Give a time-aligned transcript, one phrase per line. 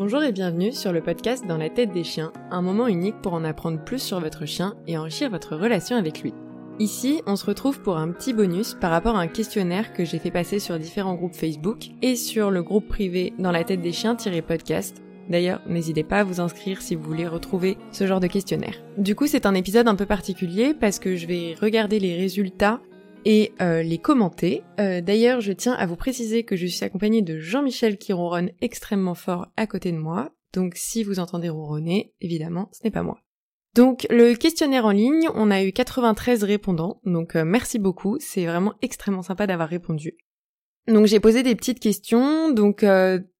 [0.00, 3.34] Bonjour et bienvenue sur le podcast Dans la tête des chiens, un moment unique pour
[3.34, 6.32] en apprendre plus sur votre chien et enrichir votre relation avec lui.
[6.78, 10.18] Ici, on se retrouve pour un petit bonus par rapport à un questionnaire que j'ai
[10.18, 13.92] fait passer sur différents groupes Facebook et sur le groupe privé Dans la tête des
[13.92, 15.02] chiens-podcast.
[15.28, 18.82] D'ailleurs, n'hésitez pas à vous inscrire si vous voulez retrouver ce genre de questionnaire.
[18.96, 22.80] Du coup, c'est un épisode un peu particulier parce que je vais regarder les résultats
[23.24, 24.62] et euh, les commenter.
[24.78, 28.50] Euh, d'ailleurs, je tiens à vous préciser que je suis accompagnée de Jean-Michel qui ronronne
[28.60, 30.30] extrêmement fort à côté de moi.
[30.52, 33.18] Donc si vous entendez ronronner, évidemment, ce n'est pas moi.
[33.74, 38.44] Donc le questionnaire en ligne, on a eu 93 répondants, donc euh, merci beaucoup, c'est
[38.44, 40.16] vraiment extrêmement sympa d'avoir répondu.
[40.88, 42.84] Donc j'ai posé des petites questions, donc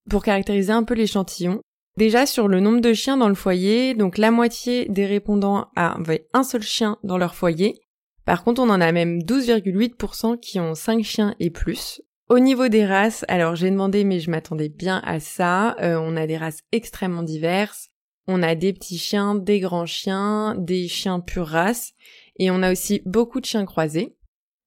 [0.09, 1.61] pour caractériser un peu l'échantillon.
[1.97, 6.29] Déjà sur le nombre de chiens dans le foyer, donc la moitié des répondants avaient
[6.33, 7.81] un seul chien dans leur foyer,
[8.25, 12.03] par contre, on en a même 12,8% qui ont 5 chiens et plus.
[12.29, 16.17] Au niveau des races, alors j'ai demandé mais je m'attendais bien à ça, euh, on
[16.17, 17.89] a des races extrêmement diverses.
[18.29, 21.93] On a des petits chiens, des grands chiens, des chiens pure race
[22.39, 24.17] et on a aussi beaucoup de chiens croisés.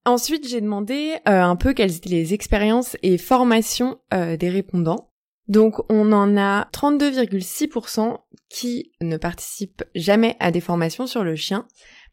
[0.06, 5.14] Ensuite, j'ai demandé euh, un peu quelles étaient les expériences et formations euh, des répondants.
[5.48, 8.18] Donc on en a 32,6%
[8.50, 11.68] qui ne participent jamais à des formations sur le chien,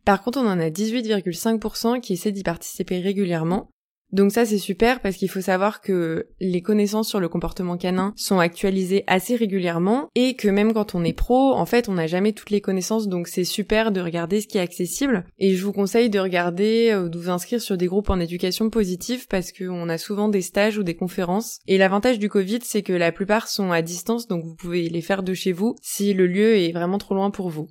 [0.05, 3.71] par contre, on en a 18,5% qui essaient d'y participer régulièrement.
[4.13, 8.13] Donc ça c'est super parce qu'il faut savoir que les connaissances sur le comportement canin
[8.17, 12.09] sont actualisées assez régulièrement et que même quand on est pro, en fait on n'a
[12.09, 15.65] jamais toutes les connaissances donc c'est super de regarder ce qui est accessible et je
[15.65, 19.53] vous conseille de regarder ou de vous inscrire sur des groupes en éducation positive parce
[19.53, 23.13] qu'on a souvent des stages ou des conférences et l'avantage du Covid c'est que la
[23.13, 26.57] plupart sont à distance donc vous pouvez les faire de chez vous si le lieu
[26.57, 27.69] est vraiment trop loin pour vous.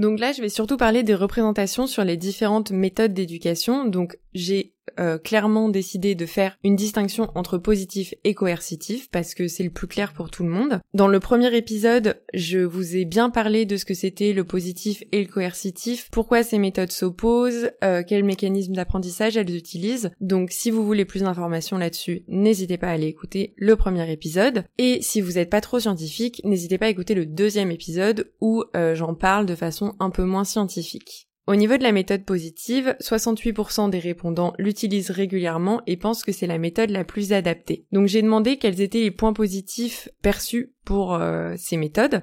[0.00, 3.84] Donc là, je vais surtout parler des représentations sur les différentes méthodes d'éducation.
[3.84, 9.48] Donc j'ai euh, clairement décidé de faire une distinction entre positif et coercitif parce que
[9.48, 10.80] c'est le plus clair pour tout le monde.
[10.94, 15.02] Dans le premier épisode, je vous ai bien parlé de ce que c'était le positif
[15.12, 20.10] et le coercitif, pourquoi ces méthodes s'opposent, euh, quels mécanismes d'apprentissage elles utilisent.
[20.20, 24.64] Donc si vous voulez plus d'informations là-dessus, n'hésitez pas à aller écouter le premier épisode.
[24.78, 28.64] Et si vous n'êtes pas trop scientifique, n'hésitez pas à écouter le deuxième épisode où
[28.76, 31.29] euh, j'en parle de façon un peu moins scientifique.
[31.50, 36.46] Au niveau de la méthode positive, 68% des répondants l'utilisent régulièrement et pensent que c'est
[36.46, 37.86] la méthode la plus adaptée.
[37.90, 42.22] Donc j'ai demandé quels étaient les points positifs perçus pour euh, ces méthodes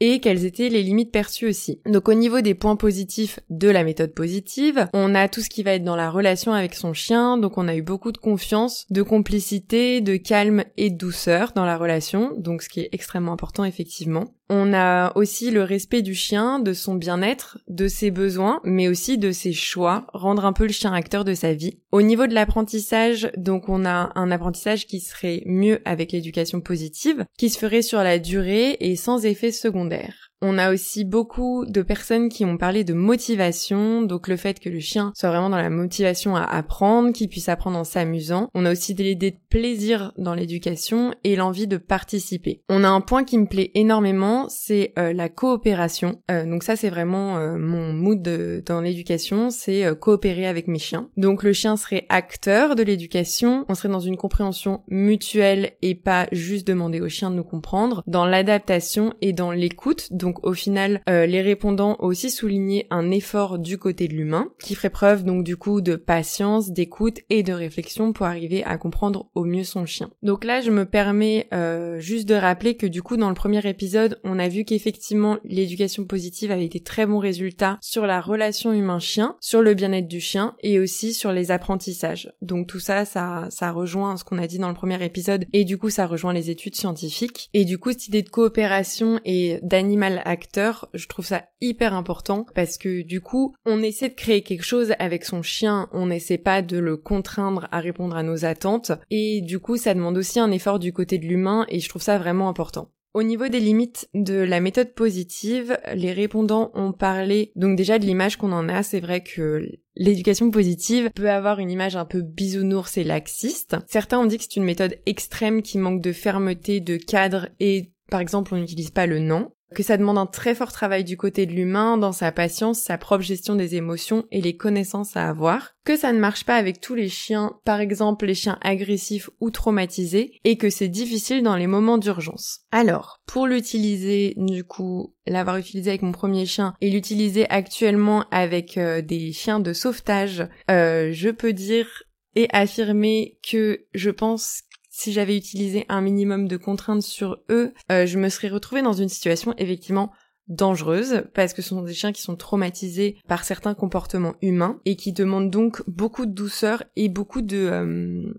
[0.00, 1.80] et quelles étaient les limites perçues aussi.
[1.86, 5.62] Donc au niveau des points positifs de la méthode positive, on a tout ce qui
[5.62, 8.84] va être dans la relation avec son chien, donc on a eu beaucoup de confiance,
[8.90, 13.32] de complicité, de calme et de douceur dans la relation, donc ce qui est extrêmement
[13.32, 14.34] important effectivement.
[14.48, 19.18] On a aussi le respect du chien, de son bien-être, de ses besoins, mais aussi
[19.18, 21.78] de ses choix, rendre un peu le chien acteur de sa vie.
[21.90, 27.24] Au niveau de l'apprentissage, donc on a un apprentissage qui serait mieux avec l'éducation positive,
[27.36, 30.30] qui se ferait sur la durée et sans effet secondaire.
[30.42, 34.68] On a aussi beaucoup de personnes qui ont parlé de motivation, donc le fait que
[34.68, 38.50] le chien soit vraiment dans la motivation à apprendre, qu'il puisse apprendre en s'amusant.
[38.54, 42.62] On a aussi l'idée de plaisir dans l'éducation et l'envie de participer.
[42.68, 46.20] On a un point qui me plaît énormément, c'est euh, la coopération.
[46.30, 48.22] Euh, donc ça c'est vraiment euh, mon mood
[48.66, 51.08] dans l'éducation, c'est coopérer avec mes chiens.
[51.16, 56.26] Donc le chien serait acteur de l'éducation, on serait dans une compréhension mutuelle et pas
[56.32, 60.12] juste demander au chien de nous comprendre, dans l'adaptation et dans l'écoute.
[60.42, 64.74] Au final, euh, les répondants ont aussi souligné un effort du côté de l'humain, qui
[64.74, 69.30] ferait preuve donc du coup de patience, d'écoute et de réflexion pour arriver à comprendre
[69.34, 70.10] au mieux son chien.
[70.22, 73.66] Donc là, je me permets euh, juste de rappeler que du coup, dans le premier
[73.68, 78.72] épisode, on a vu qu'effectivement l'éducation positive avait été très bons résultats sur la relation
[78.72, 82.32] humain-chien, sur le bien-être du chien et aussi sur les apprentissages.
[82.42, 85.64] Donc tout ça, ça, ça rejoint ce qu'on a dit dans le premier épisode et
[85.64, 87.48] du coup, ça rejoint les études scientifiques.
[87.54, 92.46] Et du coup, cette idée de coopération et d'animal acteur, je trouve ça hyper important
[92.54, 96.38] parce que du coup, on essaie de créer quelque chose avec son chien, on n'essaie
[96.38, 100.40] pas de le contraindre à répondre à nos attentes et du coup, ça demande aussi
[100.40, 102.90] un effort du côté de l'humain et je trouve ça vraiment important.
[103.16, 108.04] Au niveau des limites de la méthode positive, les répondants ont parlé donc déjà de
[108.04, 108.82] l'image qu'on en a.
[108.82, 113.78] C'est vrai que l'éducation positive peut avoir une image un peu bisounours et laxiste.
[113.86, 117.90] Certains ont dit que c'est une méthode extrême qui manque de fermeté, de cadre et
[118.10, 121.16] par exemple on n'utilise pas le non que ça demande un très fort travail du
[121.16, 125.28] côté de l'humain, dans sa patience, sa propre gestion des émotions et les connaissances à
[125.28, 129.30] avoir, que ça ne marche pas avec tous les chiens, par exemple les chiens agressifs
[129.40, 132.60] ou traumatisés, et que c'est difficile dans les moments d'urgence.
[132.70, 138.78] Alors, pour l'utiliser, du coup, l'avoir utilisé avec mon premier chien et l'utiliser actuellement avec
[138.78, 142.04] euh, des chiens de sauvetage, euh, je peux dire
[142.36, 144.62] et affirmer que je pense
[144.96, 148.94] si j'avais utilisé un minimum de contraintes sur eux, euh, je me serais retrouvée dans
[148.94, 150.10] une situation effectivement
[150.48, 154.96] dangereuse parce que ce sont des chiens qui sont traumatisés par certains comportements humains et
[154.96, 158.32] qui demandent donc beaucoup de douceur et beaucoup de euh,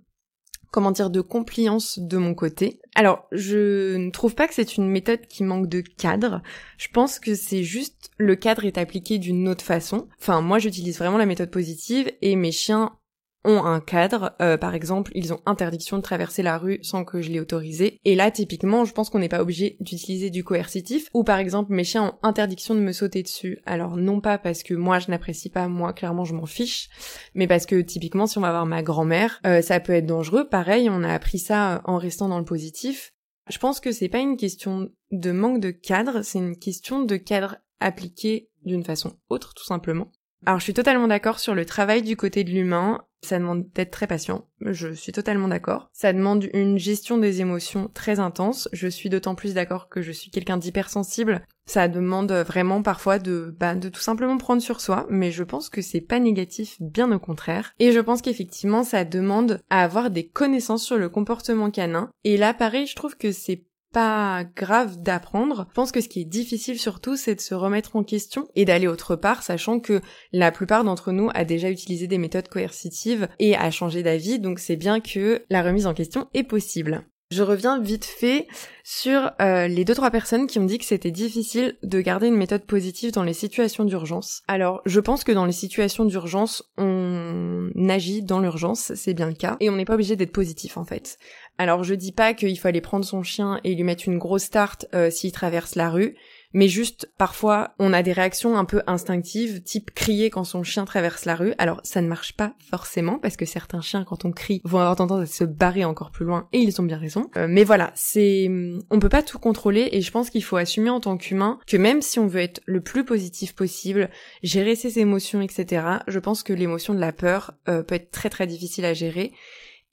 [0.72, 2.80] comment dire de compliance de mon côté.
[2.96, 6.42] Alors, je ne trouve pas que c'est une méthode qui manque de cadre.
[6.80, 10.08] Je pense que c'est juste le cadre est appliqué d'une autre façon.
[10.20, 12.98] Enfin, moi j'utilise vraiment la méthode positive et mes chiens
[13.48, 14.36] ont un cadre.
[14.42, 18.00] Euh, par exemple, ils ont interdiction de traverser la rue sans que je l'ai autorisé.
[18.06, 21.10] Et là, typiquement, je pense qu'on n'est pas obligé d'utiliser du coercitif.
[21.14, 23.60] Ou par exemple, mes chiens ont interdiction de me sauter dessus.
[23.66, 26.90] Alors non pas parce que moi je n'apprécie pas, moi clairement je m'en fiche,
[27.34, 30.48] mais parce que typiquement, si on va voir ma grand-mère, euh, ça peut être dangereux.
[30.48, 33.14] Pareil, on a appris ça euh, en restant dans le positif.
[33.50, 37.16] Je pense que c'est pas une question de manque de cadre, c'est une question de
[37.16, 40.12] cadre appliqué d'une façon autre, tout simplement.
[40.46, 43.04] Alors je suis totalement d'accord sur le travail du côté de l'humain.
[43.24, 45.90] Ça demande d'être très patient, je suis totalement d'accord.
[45.92, 48.70] Ça demande une gestion des émotions très intense.
[48.74, 51.42] Je suis d'autant plus d'accord que je suis quelqu'un d'hypersensible.
[51.66, 55.70] Ça demande vraiment parfois de, bah, de tout simplement prendre sur soi, mais je pense
[55.70, 57.74] que c'est pas négatif, bien au contraire.
[57.80, 62.10] Et je pense qu'effectivement, ça demande à avoir des connaissances sur le comportement canin.
[62.24, 65.66] Et là, pareil, je trouve que c'est pas grave d'apprendre.
[65.70, 68.66] Je pense que ce qui est difficile surtout, c'est de se remettre en question et
[68.66, 70.02] d'aller autre part, sachant que
[70.32, 74.60] la plupart d'entre nous a déjà utilisé des méthodes coercitives et a changé d'avis, donc
[74.60, 77.06] c'est bien que la remise en question est possible.
[77.30, 78.48] Je reviens vite fait
[78.86, 82.38] sur euh, les deux trois personnes qui ont dit que c'était difficile de garder une
[82.38, 84.44] méthode positive dans les situations d'urgence.
[84.48, 89.34] Alors, je pense que dans les situations d'urgence, on agit dans l'urgence, c'est bien le
[89.34, 91.18] cas, et on n'est pas obligé d'être positif en fait.
[91.58, 94.50] Alors, je dis pas qu'il faut aller prendre son chien et lui mettre une grosse
[94.50, 96.16] tarte euh, s'il traverse la rue
[96.54, 100.86] mais juste parfois on a des réactions un peu instinctives, type crier quand son chien
[100.86, 101.54] traverse la rue.
[101.58, 104.96] Alors ça ne marche pas forcément parce que certains chiens quand on crie vont avoir
[104.96, 107.30] tendance à se barrer encore plus loin et ils ont bien raison.
[107.38, 108.50] Euh, mais voilà, c'est
[108.90, 111.78] on peut pas tout contrôler et je pense qu'il faut assumer en tant qu'humain que
[111.78, 114.10] même si on veut être le plus positif possible,
[114.44, 115.86] gérer ses émotions, etc.
[116.08, 119.34] Je pense que l'émotion de la peur euh, peut être très très difficile à gérer.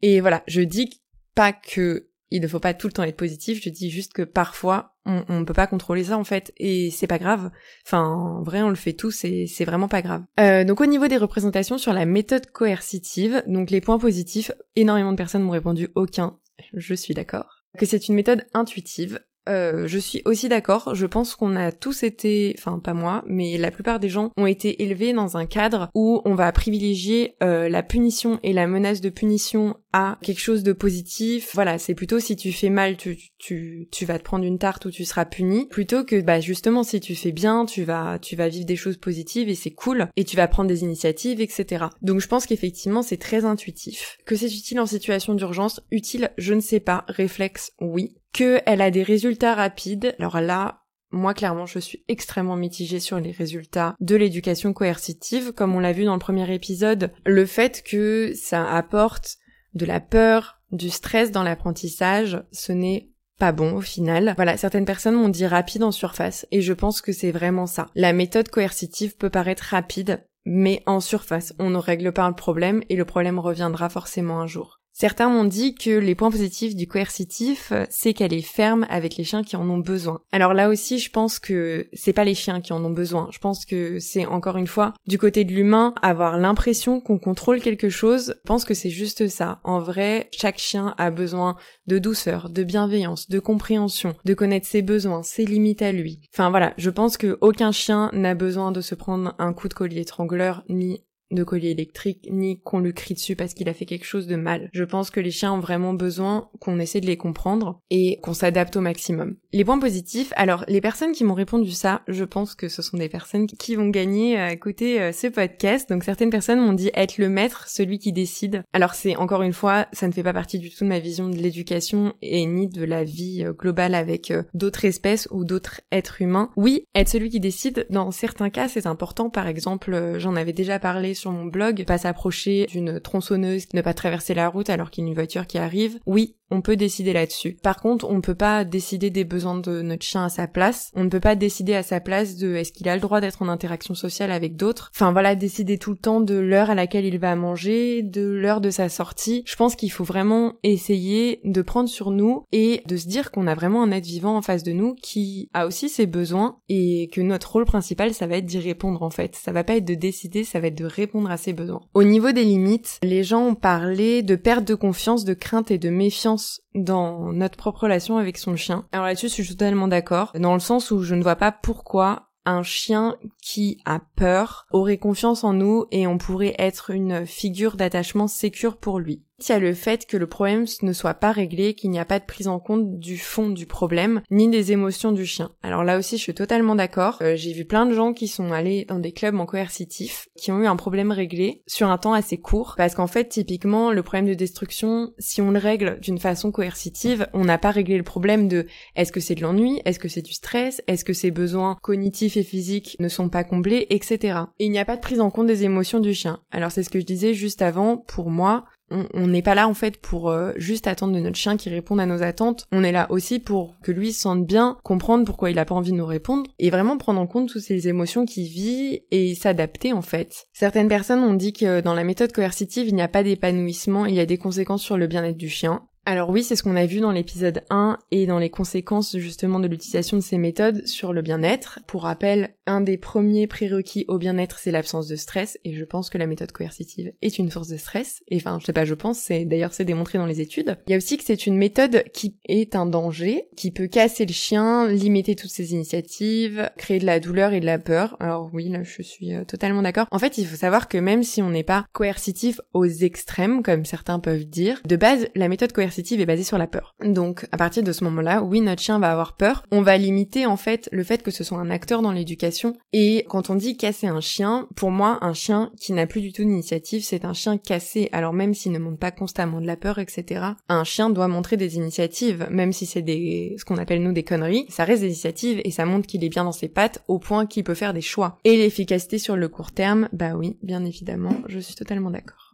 [0.02, 1.02] Et voilà, je dis
[1.34, 4.22] pas que il ne faut pas tout le temps être positif, je dis juste que
[4.22, 7.50] parfois on, on peut pas contrôler ça en fait et c'est pas grave.
[7.86, 10.22] Enfin, en vrai, on le fait tous et c'est vraiment pas grave.
[10.40, 15.12] Euh, donc au niveau des représentations sur la méthode coercitive, donc les points positifs, énormément
[15.12, 16.38] de personnes m'ont répondu aucun.
[16.72, 17.64] Je suis d'accord.
[17.78, 20.94] Que c'est une méthode intuitive, euh, je suis aussi d'accord.
[20.94, 24.46] Je pense qu'on a tous été, enfin pas moi, mais la plupart des gens ont
[24.46, 29.00] été élevés dans un cadre où on va privilégier euh, la punition et la menace
[29.00, 31.50] de punition à quelque chose de positif.
[31.55, 34.87] Voilà, c'est plutôt si tu fais mal, tu, tu, tu vas te prendre une tarte
[34.87, 38.37] ou tu seras puni, plutôt que bah justement si tu fais bien, tu vas tu
[38.37, 41.87] vas vivre des choses positives et c'est cool et tu vas prendre des initiatives, etc.
[42.02, 44.19] Donc je pense qu'effectivement c'est très intuitif.
[44.25, 47.05] Que c'est utile en situation d'urgence, utile, je ne sais pas.
[47.08, 50.14] Réflexe, oui qu'elle a des résultats rapides.
[50.19, 55.52] Alors là, moi, clairement, je suis extrêmement mitigée sur les résultats de l'éducation coercitive.
[55.52, 59.36] Comme on l'a vu dans le premier épisode, le fait que ça apporte
[59.75, 64.34] de la peur, du stress dans l'apprentissage, ce n'est pas bon au final.
[64.36, 67.86] Voilà, certaines personnes m'ont dit rapide en surface et je pense que c'est vraiment ça.
[67.94, 72.82] La méthode coercitive peut paraître rapide, mais en surface, on ne règle pas le problème
[72.88, 74.81] et le problème reviendra forcément un jour.
[74.96, 79.24] Certains m'ont dit que les points positifs du coercitif, c'est qu'elle est ferme avec les
[79.24, 80.20] chiens qui en ont besoin.
[80.31, 83.29] Alors là aussi, je pense que c'est pas les chiens qui en ont besoin.
[83.32, 87.60] Je pense que c'est encore une fois du côté de l'humain avoir l'impression qu'on contrôle
[87.60, 88.36] quelque chose.
[88.44, 89.58] Je pense que c'est juste ça.
[89.65, 91.56] En vrai, chaque chien a besoin
[91.89, 96.20] de douceur, de bienveillance, de compréhension, de connaître ses besoins, ses limites à lui.
[96.32, 99.74] Enfin voilà, je pense que aucun chien n'a besoin de se prendre un coup de
[99.74, 103.86] collier étrangleur ni de collier électrique, ni qu'on lui crie dessus parce qu'il a fait
[103.86, 104.70] quelque chose de mal.
[104.72, 108.34] Je pense que les chiens ont vraiment besoin qu'on essaie de les comprendre et qu'on
[108.34, 109.36] s'adapte au maximum.
[109.52, 112.96] Les points positifs, alors les personnes qui m'ont répondu ça, je pense que ce sont
[112.96, 115.88] des personnes qui vont gagner à écouter euh, ce podcast.
[115.88, 118.62] Donc certaines personnes m'ont dit être le maître, celui qui décide.
[118.72, 121.28] Alors c'est encore une fois, ça ne fait pas partie du tout de ma vision
[121.28, 125.81] de l'éducation et ni de la vie euh, globale avec euh, d'autres espèces ou d'autres
[125.90, 126.50] êtres humains.
[126.56, 129.31] Oui, être celui qui décide, dans certains cas c'est important.
[129.31, 133.94] Par exemple, j'en avais déjà parlé sur mon blog, pas s'approcher d'une tronçonneuse, ne pas
[133.94, 135.98] traverser la route alors qu'il y a une voiture qui arrive.
[136.06, 137.56] Oui, on peut décider là-dessus.
[137.63, 140.91] Par contre, on ne peut pas décider des besoins de notre chien à sa place.
[140.94, 143.43] On ne peut pas décider à sa place de est-ce qu'il a le droit d'être
[143.43, 144.91] en interaction sociale avec d'autres.
[144.94, 148.60] Enfin voilà, décider tout le temps de l'heure à laquelle il va manger, de l'heure
[148.60, 149.43] de sa sortie.
[149.46, 153.46] Je pense qu'il faut vraiment essayer de prendre sur nous et de se dire qu'on
[153.46, 157.08] a vraiment un être vivant en face de nous qui a aussi ses besoins et
[157.13, 159.36] que notre rôle principal ça va être d'y répondre en fait.
[159.36, 161.81] Ça va pas être de décider, ça va être de répondre à ses besoins.
[161.94, 165.79] Au niveau des limites, les gens ont parlé de perte de confiance, de crainte et
[165.79, 166.33] de méfiance
[166.74, 168.86] dans notre propre relation avec son chien.
[168.93, 172.31] Alors là-dessus, je suis totalement d'accord, dans le sens où je ne vois pas pourquoi
[172.46, 177.76] un chien qui a peur aurait confiance en nous et on pourrait être une figure
[177.76, 181.32] d'attachement sécure pour lui il y a le fait que le problème ne soit pas
[181.32, 184.72] réglé, qu'il n'y a pas de prise en compte du fond du problème, ni des
[184.72, 185.51] émotions du chien.
[185.63, 187.19] Alors là aussi, je suis totalement d'accord.
[187.22, 190.53] Euh, j'ai vu plein de gens qui sont allés dans des clubs en coercitif, qui
[190.53, 194.03] ont eu un problème réglé sur un temps assez court, parce qu'en fait, typiquement, le
[194.03, 198.03] problème de destruction, si on le règle d'une façon coercitive, on n'a pas réglé le
[198.03, 201.31] problème de est-ce que c'est de l'ennui, est-ce que c'est du stress, est-ce que ses
[201.31, 204.39] besoins cognitifs et physiques ne sont pas comblés, etc.
[204.58, 206.41] Et il n'y a pas de prise en compte des émotions du chien.
[206.51, 209.74] Alors c'est ce que je disais juste avant, pour moi, on n'est pas là en
[209.74, 212.67] fait pour euh, juste attendre de notre chien qui réponde à nos attentes.
[212.72, 215.74] On est là aussi pour que lui se sente bien, comprendre pourquoi il a pas
[215.74, 219.34] envie de nous répondre et vraiment prendre en compte toutes ces émotions qu'il vit et
[219.34, 220.46] s'adapter en fait.
[220.53, 224.14] Certaines personnes ont dit que dans la méthode coercitive, il n'y a pas d'épanouissement, il
[224.14, 225.82] y a des conséquences sur le bien-être du chien.
[226.06, 229.58] Alors oui, c'est ce qu'on a vu dans l'épisode 1 et dans les conséquences justement
[229.58, 231.81] de l'utilisation de ces méthodes sur le bien-être.
[231.87, 236.11] Pour rappel, un des premiers prérequis au bien-être, c'est l'absence de stress et je pense
[236.11, 238.23] que la méthode coercitive est une source de stress.
[238.29, 240.77] Et enfin, je sais pas, je pense, c'est d'ailleurs c'est démontré dans les études.
[240.87, 244.27] Il y a aussi que c'est une méthode qui est un danger, qui peut casser
[244.27, 248.19] le chien, limiter toutes ses initiatives, créer de la douleur et de la peur.
[248.20, 250.08] Alors oui, là je suis euh, totalement d'accord.
[250.11, 253.87] En fait, il faut savoir que même si on n'est pas coercitif aux extrêmes comme
[253.87, 256.94] certains peuvent dire, de base, la méthode coercitive est basée sur la peur.
[257.05, 259.65] Donc, à partir de ce moment-là, oui, notre chien va avoir peur.
[259.70, 262.74] On va limiter, en fait, le fait que ce soit un acteur dans l'éducation.
[262.93, 266.32] Et quand on dit casser un chien, pour moi, un chien qui n'a plus du
[266.32, 268.08] tout d'initiative, c'est un chien cassé.
[268.13, 271.56] Alors même s'il ne montre pas constamment de la peur, etc., un chien doit montrer
[271.56, 274.67] des initiatives, même si c'est des, ce qu'on appelle nous des conneries.
[274.69, 277.46] Ça reste des initiatives et ça montre qu'il est bien dans ses pattes au point
[277.46, 278.39] qu'il peut faire des choix.
[278.44, 282.53] Et l'efficacité sur le court terme, bah oui, bien évidemment, je suis totalement d'accord.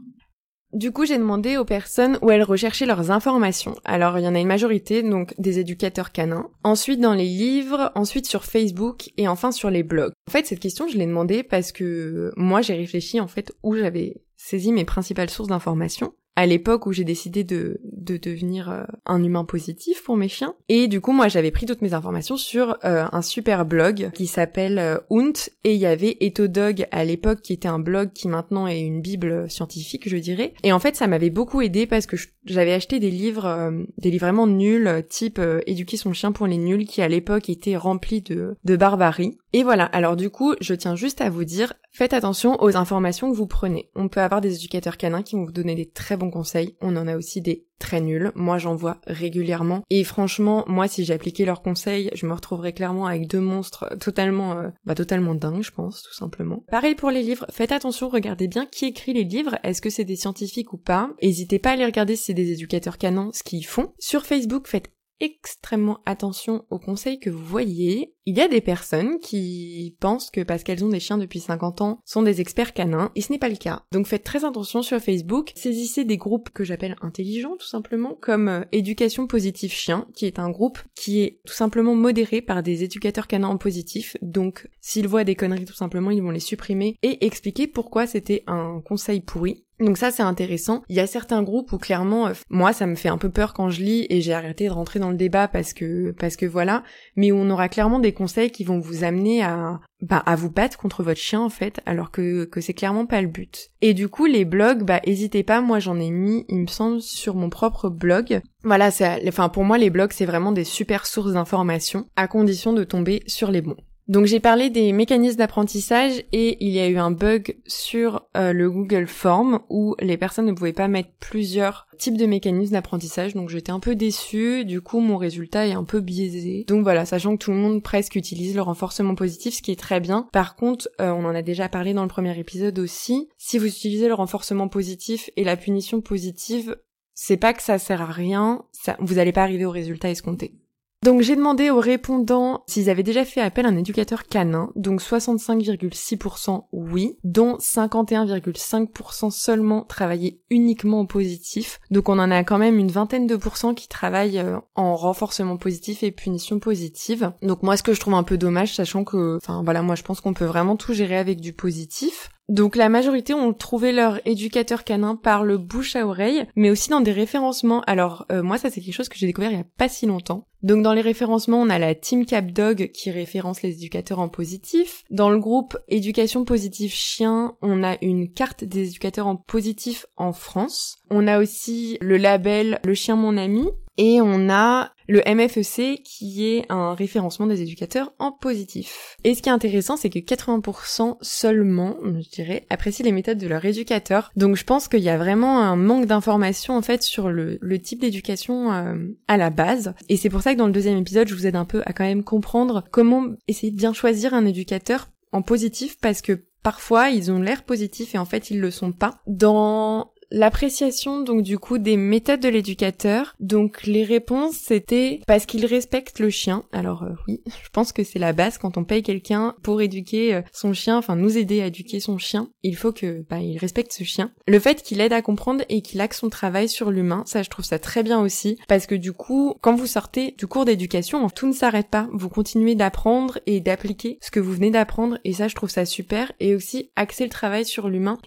[0.72, 3.74] Du coup, j'ai demandé aux personnes où elles recherchaient leurs informations.
[3.84, 6.48] Alors, il y en a une majorité, donc des éducateurs canins.
[6.62, 10.12] Ensuite, dans les livres, ensuite sur Facebook et enfin sur les blogs.
[10.28, 13.74] En fait, cette question, je l'ai demandé parce que moi, j'ai réfléchi en fait où
[13.74, 18.84] j'avais saisi mes principales sources d'informations à l'époque où j'ai décidé de, de devenir euh,
[19.04, 20.54] un humain positif pour mes chiens.
[20.68, 24.26] Et du coup, moi, j'avais pris toutes mes informations sur euh, un super blog qui
[24.26, 28.28] s'appelle euh, Hunt, et il y avait Ethodog à l'époque qui était un blog qui
[28.28, 30.54] maintenant est une bible scientifique, je dirais.
[30.62, 34.26] Et en fait, ça m'avait beaucoup aidé parce que j'avais acheté des livres, des livres
[34.26, 38.56] vraiment nuls, type Éduquer son chien pour les nuls, qui à l'époque étaient remplis de,
[38.64, 39.39] de barbarie.
[39.52, 43.30] Et voilà, alors du coup, je tiens juste à vous dire, faites attention aux informations
[43.30, 43.90] que vous prenez.
[43.96, 46.96] On peut avoir des éducateurs canins qui vont vous donner des très bons conseils, on
[46.96, 51.46] en a aussi des très nuls, moi j'en vois régulièrement, et franchement, moi si j'appliquais
[51.46, 55.72] leurs conseils, je me retrouverais clairement avec deux monstres totalement, euh, bah totalement dingues, je
[55.72, 56.62] pense, tout simplement.
[56.70, 60.04] Pareil pour les livres, faites attention, regardez bien qui écrit les livres, est-ce que c'est
[60.04, 63.42] des scientifiques ou pas, n'hésitez pas à les regarder si c'est des éducateurs canins, ce
[63.42, 63.92] qu'ils font.
[63.98, 68.14] Sur Facebook, faites extrêmement attention aux conseils que vous voyez.
[68.26, 71.80] Il y a des personnes qui pensent que parce qu'elles ont des chiens depuis 50
[71.80, 73.82] ans, sont des experts canins, et ce n'est pas le cas.
[73.92, 78.48] Donc faites très attention sur Facebook, saisissez des groupes que j'appelle intelligents tout simplement, comme
[78.48, 82.84] euh, Éducation Positive Chien, qui est un groupe qui est tout simplement modéré par des
[82.84, 86.96] éducateurs canins en positif, donc s'ils voient des conneries tout simplement, ils vont les supprimer
[87.02, 89.64] et expliquer pourquoi c'était un conseil pourri.
[89.80, 90.82] Donc ça c'est intéressant.
[90.88, 93.54] Il y a certains groupes où clairement euh, moi ça me fait un peu peur
[93.54, 96.44] quand je lis et j'ai arrêté de rentrer dans le débat parce que parce que
[96.44, 96.82] voilà,
[97.16, 100.50] mais où on aura clairement des conseils qui vont vous amener à bah à vous
[100.50, 103.70] battre contre votre chien en fait alors que que c'est clairement pas le but.
[103.80, 107.00] Et du coup les blogs bah hésitez pas, moi j'en ai mis il me semble
[107.00, 108.42] sur mon propre blog.
[108.62, 112.74] Voilà, c'est enfin pour moi les blogs c'est vraiment des super sources d'informations à condition
[112.74, 113.76] de tomber sur les bons.
[114.10, 118.52] Donc j'ai parlé des mécanismes d'apprentissage et il y a eu un bug sur euh,
[118.52, 123.34] le Google Form où les personnes ne pouvaient pas mettre plusieurs types de mécanismes d'apprentissage.
[123.34, 126.64] Donc j'étais un peu déçue, du coup mon résultat est un peu biaisé.
[126.66, 129.78] Donc voilà, sachant que tout le monde presque utilise le renforcement positif, ce qui est
[129.78, 130.28] très bien.
[130.32, 133.66] Par contre, euh, on en a déjà parlé dans le premier épisode aussi, si vous
[133.66, 136.76] utilisez le renforcement positif et la punition positive,
[137.14, 138.64] c'est pas que ça sert à rien,
[138.98, 140.56] vous n'allez pas arriver au résultat escompté.
[141.02, 145.00] Donc j'ai demandé aux répondants s'ils avaient déjà fait appel à un éducateur canin, donc
[145.00, 151.80] 65,6% oui, dont 51,5% seulement travaillaient uniquement en positif.
[151.90, 155.56] Donc on en a quand même une vingtaine de pourcents qui travaillent euh, en renforcement
[155.56, 157.32] positif et punition positive.
[157.40, 160.02] Donc moi ce que je trouve un peu dommage, sachant que, enfin voilà, moi je
[160.02, 162.28] pense qu'on peut vraiment tout gérer avec du positif.
[162.50, 166.90] Donc la majorité ont trouvé leur éducateur canin par le bouche à oreille, mais aussi
[166.90, 167.80] dans des référencements.
[167.82, 170.06] Alors euh, moi ça c'est quelque chose que j'ai découvert il y a pas si
[170.06, 170.48] longtemps.
[170.62, 174.28] Donc dans les référencements, on a la Team Cap Dog qui référence les éducateurs en
[174.28, 175.04] positif.
[175.10, 180.32] Dans le groupe Éducation positive chien, on a une carte des éducateurs en positif en
[180.32, 180.98] France.
[181.08, 183.68] On a aussi le label Le chien mon ami
[184.00, 189.18] et on a le MFEC qui est un référencement des éducateurs en positif.
[189.24, 193.46] Et ce qui est intéressant, c'est que 80% seulement, je dirais, apprécient les méthodes de
[193.46, 194.32] leur éducateur.
[194.36, 198.00] Donc je pense qu'il y a vraiment un manque d'informations en fait sur le, type
[198.00, 198.94] d'éducation euh,
[199.28, 199.92] à la base.
[200.08, 201.92] Et c'est pour ça que dans le deuxième épisode, je vous aide un peu à
[201.92, 207.10] quand même comprendre comment essayer de bien choisir un éducateur en positif parce que parfois
[207.10, 209.20] ils ont l'air positifs et en fait ils le sont pas.
[209.26, 213.34] Dans L'appréciation donc du coup des méthodes de l'éducateur.
[213.40, 216.64] Donc les réponses c'était parce qu'il respecte le chien.
[216.72, 220.34] Alors euh, oui, je pense que c'est la base quand on paye quelqu'un pour éduquer
[220.34, 222.48] euh, son chien, enfin nous aider à éduquer son chien.
[222.62, 224.30] Il faut que bah, il respecte ce chien.
[224.46, 227.50] Le fait qu'il aide à comprendre et qu'il axe son travail sur l'humain, ça je
[227.50, 231.28] trouve ça très bien aussi parce que du coup quand vous sortez du cours d'éducation,
[231.28, 232.08] tout ne s'arrête pas.
[232.12, 235.84] Vous continuez d'apprendre et d'appliquer ce que vous venez d'apprendre et ça je trouve ça
[235.84, 238.18] super et aussi axer le travail sur l'humain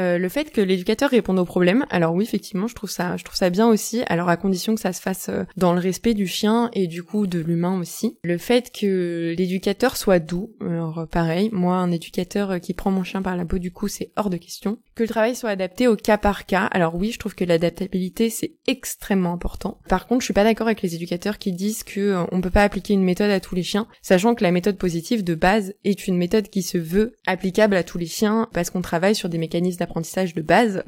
[0.00, 3.24] euh, le fait que l'éducateur réponde aux problèmes, alors oui effectivement je trouve ça je
[3.24, 6.14] trouve ça bien aussi, alors à condition que ça se fasse euh, dans le respect
[6.14, 8.18] du chien et du coup de l'humain aussi.
[8.24, 13.04] Le fait que l'éducateur soit doux, alors pareil, moi un éducateur euh, qui prend mon
[13.04, 14.78] chien par la peau du cou c'est hors de question.
[14.94, 18.30] Que le travail soit adapté au cas par cas, alors oui je trouve que l'adaptabilité
[18.30, 19.78] c'est extrêmement important.
[19.88, 22.62] Par contre je suis pas d'accord avec les éducateurs qui disent que on peut pas
[22.62, 26.06] appliquer une méthode à tous les chiens, sachant que la méthode positive de base est
[26.06, 29.38] une méthode qui se veut applicable à tous les chiens parce qu'on travaille sur des
[29.38, 30.84] mécanismes de base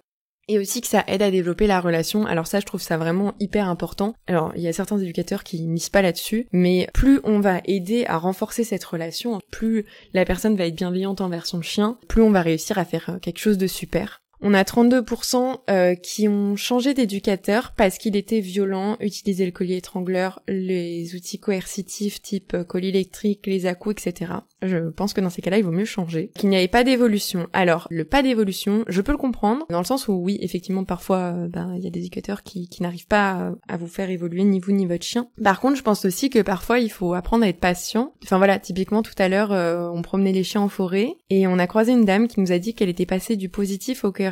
[0.48, 2.26] et aussi que ça aide à développer la relation.
[2.26, 4.14] Alors ça, je trouve ça vraiment hyper important.
[4.26, 8.04] Alors, il y a certains éducateurs qui misent pas là-dessus, mais plus on va aider
[8.06, 12.30] à renforcer cette relation, plus la personne va être bienveillante envers son chien, plus on
[12.30, 14.21] va réussir à faire quelque chose de super.
[14.44, 19.76] On a 32% euh, qui ont changé d'éducateur parce qu'il était violent, utilisait le collier
[19.76, 24.32] étrangleur, les outils coercitifs type euh, collier électrique, les à etc.
[24.60, 26.30] Je pense que dans ces cas-là, il vaut mieux changer.
[26.34, 27.46] Qu'il n'y avait pas d'évolution.
[27.52, 31.34] Alors, le pas d'évolution, je peux le comprendre, dans le sens où oui, effectivement, parfois,
[31.34, 34.42] euh, ben, il y a des éducateurs qui, qui n'arrivent pas à, vous faire évoluer
[34.42, 35.28] ni vous ni votre chien.
[35.42, 38.12] Par contre, je pense aussi que parfois, il faut apprendre à être patient.
[38.24, 39.50] Enfin voilà, typiquement, tout à l'heure,
[39.94, 42.58] on promenait les chiens en forêt et on a croisé une dame qui nous a
[42.58, 44.31] dit qu'elle était passée du positif au cœur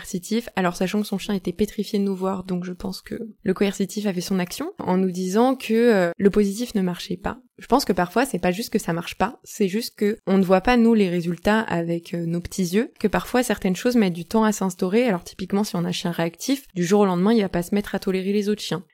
[0.56, 3.54] alors sachant que son chien était pétrifié de nous voir, donc je pense que le
[3.54, 7.38] coercitif avait son action, en nous disant que euh, le positif ne marchait pas.
[7.58, 10.38] Je pense que parfois c'est pas juste que ça marche pas, c'est juste que on
[10.38, 13.96] ne voit pas nous les résultats avec euh, nos petits yeux, que parfois certaines choses
[13.96, 17.00] mettent du temps à s'instaurer, alors typiquement si on a un chien réactif, du jour
[17.00, 18.84] au lendemain il va pas se mettre à tolérer les autres chiens.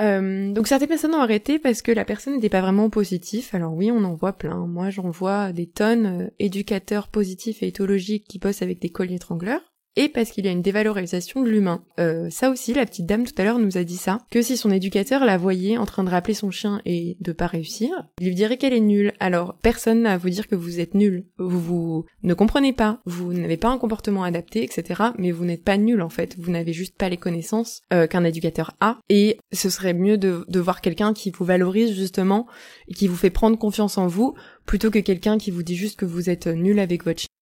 [0.00, 3.54] Euh, donc certaines personnes ont arrêté parce que la personne n'était pas vraiment positif.
[3.54, 4.66] Alors oui, on en voit plein.
[4.66, 9.62] Moi, j'en vois des tonnes éducateurs positifs et éthologiques qui bossent avec des colliers étrangleurs
[9.98, 11.82] et parce qu'il y a une dévalorisation de l'humain.
[11.98, 14.56] Euh, ça aussi, la petite dame tout à l'heure nous a dit ça, que si
[14.56, 18.28] son éducateur la voyait en train de rappeler son chien et de pas réussir, il
[18.28, 19.12] lui dirait qu'elle est nulle.
[19.18, 21.26] Alors, personne n'a à vous dire que vous êtes nul.
[21.38, 25.02] Vous, vous ne comprenez pas, vous n'avez pas un comportement adapté, etc.
[25.18, 28.22] Mais vous n'êtes pas nul en fait, vous n'avez juste pas les connaissances euh, qu'un
[28.22, 28.98] éducateur a.
[29.08, 32.46] Et ce serait mieux de, voir quelqu'un qui vous valorise justement
[32.86, 34.34] et qui vous fait prendre confiance en vous
[34.64, 37.37] plutôt que quelqu'un qui vous dit juste que vous êtes nul avec votre chien.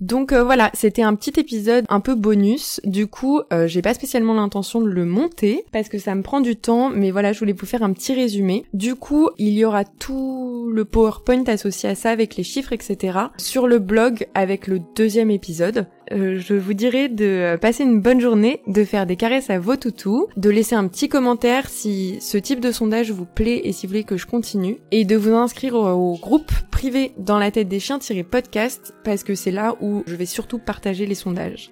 [0.00, 2.80] Donc euh, voilà, c'était un petit épisode un peu bonus.
[2.84, 6.40] Du coup, euh, j'ai pas spécialement l'intention de le monter parce que ça me prend
[6.40, 8.64] du temps, mais voilà, je voulais vous faire un petit résumé.
[8.74, 13.18] Du coup, il y aura tout le PowerPoint associé à ça avec les chiffres, etc.
[13.38, 15.86] sur le blog avec le deuxième épisode.
[16.12, 19.76] Euh, je vous dirais de passer une bonne journée, de faire des caresses à vos
[19.76, 23.86] toutous, de laisser un petit commentaire si ce type de sondage vous plaît et si
[23.86, 27.68] vous voulez que je continue, et de vous inscrire au, groupe privé dans la tête
[27.68, 31.70] des chiens-podcast parce que c'est là où je vais surtout partager les sondages.